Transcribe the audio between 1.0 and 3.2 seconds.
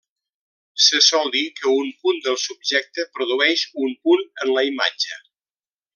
sol dir que un punt del subjecte